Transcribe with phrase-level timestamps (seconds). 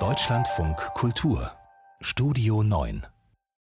[0.00, 1.52] Deutschlandfunk Kultur
[2.00, 3.06] Studio 9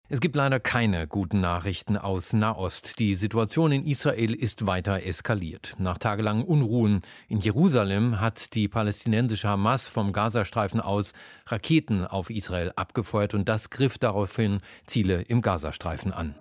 [0.08, 3.00] es gibt leider keine guten Nachrichten aus Nahost.
[3.00, 5.76] Die Situation in Israel ist weiter eskaliert.
[5.80, 11.14] Nach tagelangen Unruhen in Jerusalem hat die palästinensische Hamas vom Gazastreifen aus
[11.48, 16.36] Raketen auf Israel abgefeuert und das griff daraufhin Ziele im Gazastreifen an.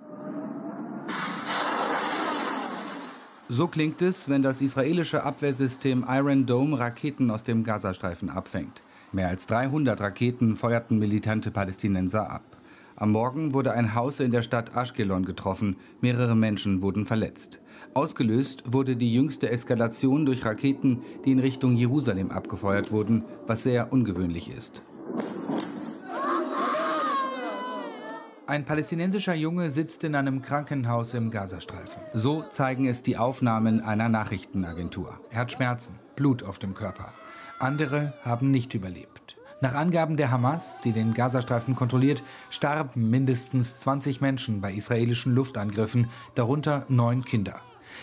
[3.52, 8.84] So klingt es, wenn das israelische Abwehrsystem Iron Dome Raketen aus dem Gazastreifen abfängt.
[9.10, 12.44] Mehr als 300 Raketen feuerten militante Palästinenser ab.
[12.94, 15.74] Am Morgen wurde ein Haus in der Stadt Ashkelon getroffen.
[16.00, 17.58] Mehrere Menschen wurden verletzt.
[17.92, 23.92] Ausgelöst wurde die jüngste Eskalation durch Raketen, die in Richtung Jerusalem abgefeuert wurden, was sehr
[23.92, 24.80] ungewöhnlich ist.
[28.50, 32.02] Ein palästinensischer Junge sitzt in einem Krankenhaus im Gazastreifen.
[32.14, 35.20] So zeigen es die Aufnahmen einer Nachrichtenagentur.
[35.30, 37.12] Er hat Schmerzen, Blut auf dem Körper.
[37.60, 39.36] Andere haben nicht überlebt.
[39.60, 46.08] Nach Angaben der Hamas, die den Gazastreifen kontrolliert, starben mindestens 20 Menschen bei israelischen Luftangriffen,
[46.34, 47.60] darunter neun Kinder.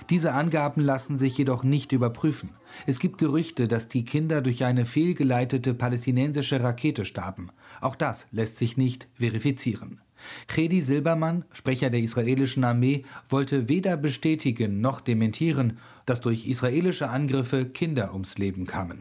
[0.10, 2.52] Diese Angaben lassen sich jedoch nicht überprüfen.
[2.86, 7.50] Es gibt Gerüchte, dass die Kinder durch eine fehlgeleitete palästinensische Rakete starben.
[7.82, 10.00] Auch das lässt sich nicht verifizieren.
[10.48, 17.66] Chedi Silbermann, Sprecher der israelischen Armee, wollte weder bestätigen noch dementieren, dass durch israelische Angriffe
[17.66, 19.00] Kinder ums Leben kamen.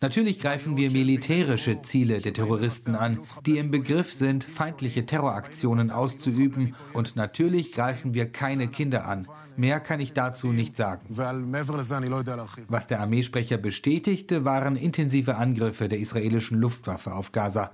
[0.00, 6.74] Natürlich greifen wir militärische Ziele der Terroristen an, die im Begriff sind, feindliche Terroraktionen auszuüben.
[6.94, 9.26] Und natürlich greifen wir keine Kinder an.
[9.56, 11.06] Mehr kann ich dazu nicht sagen.
[11.08, 17.70] Was der Armeesprecher bestätigte, waren intensive Angriffe der israelischen Luftwaffe auf Gaza.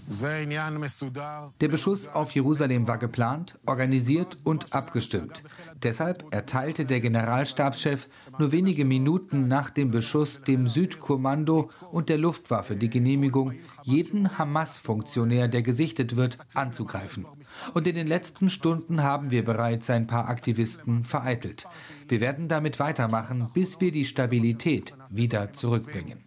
[1.61, 5.43] Der Beschuss auf Jerusalem war geplant, organisiert und abgestimmt.
[5.83, 7.01] Deshalb erteilte der
[7.43, 14.39] Generalstabschef nur wenige Minuten nach dem Beschuss dem Südkommando und der Luftwaffe die Genehmigung, jeden
[14.39, 17.27] Hamas-Funktionär, der gesichtet wird, anzugreifen.
[17.75, 21.67] Und in den letzten Stunden haben wir bereits ein paar Aktivisten vereitelt.
[22.09, 26.25] Wir werden damit weitermachen, bis wir die Stabilität wieder zurückbringen.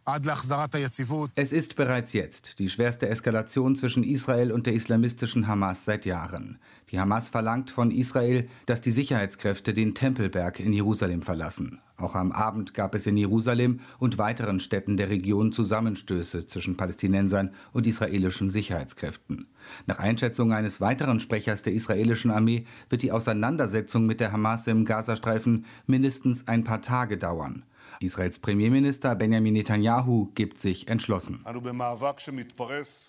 [1.35, 6.59] Es ist bereits jetzt die schwerste Eskalation zwischen Israel und der islamistischen Hamas seit Jahren.
[6.91, 11.79] Die Hamas verlangt von Israel, dass die Sicherheitskräfte den Tempelberg in Jerusalem verlassen.
[11.97, 17.51] Auch am Abend gab es in Jerusalem und weiteren Städten der Region Zusammenstöße zwischen Palästinensern
[17.71, 19.47] und israelischen Sicherheitskräften.
[19.87, 24.83] Nach Einschätzung eines weiteren Sprechers der israelischen Armee wird die Auseinandersetzung mit der Hamas im
[24.83, 27.63] Gazastreifen mindestens ein paar Tage dauern.
[27.99, 31.43] Israels Premierminister Benjamin Netanyahu gibt sich entschlossen.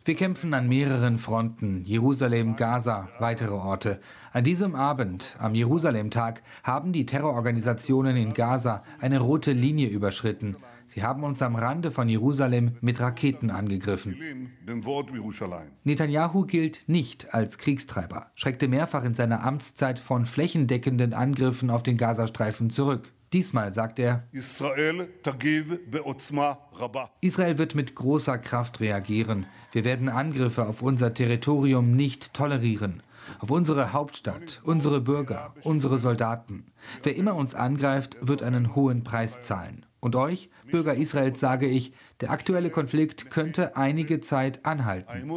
[0.04, 4.00] Wir kämpfen an mehreren Fronten, Jerusalem, Gaza, weitere Orte.
[4.32, 10.56] An diesem Abend, am Jerusalem-Tag, haben die Terrororganisationen in Gaza eine rote Linie überschritten.
[10.86, 14.16] Sie haben uns am Rande von Jerusalem mit Raketen angegriffen.
[15.84, 21.96] Netanyahu gilt nicht als Kriegstreiber, schreckte mehrfach in seiner Amtszeit von flächendeckenden Angriffen auf den
[21.96, 23.12] Gazastreifen zurück.
[23.32, 24.22] Diesmal sagt er,
[27.20, 29.46] Israel wird mit großer Kraft reagieren.
[29.72, 33.02] Wir werden Angriffe auf unser Territorium nicht tolerieren.
[33.40, 36.66] Auf unsere Hauptstadt, unsere Bürger, unsere Soldaten.
[37.02, 39.85] Wer immer uns angreift, wird einen hohen Preis zahlen.
[40.00, 45.30] Und euch, Bürger Israels, sage ich, der aktuelle Konflikt könnte einige Zeit anhalten.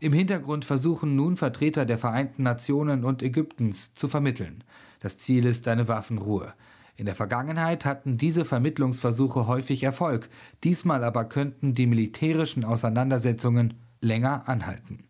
[0.00, 4.64] Im Hintergrund versuchen nun Vertreter der Vereinten Nationen und Ägyptens zu vermitteln.
[5.00, 6.54] Das Ziel ist eine Waffenruhe.
[6.96, 10.28] In der Vergangenheit hatten diese Vermittlungsversuche häufig Erfolg,
[10.64, 15.07] diesmal aber könnten die militärischen Auseinandersetzungen länger anhalten.